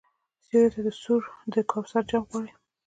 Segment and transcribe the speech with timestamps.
[0.45, 1.21] سیوري ته سوړ
[1.53, 2.51] د کوثر جام غواړي